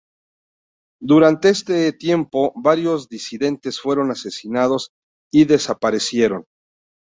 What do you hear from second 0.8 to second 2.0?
Durante ese